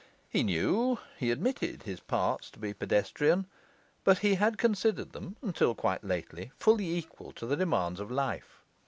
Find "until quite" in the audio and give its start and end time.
5.43-6.03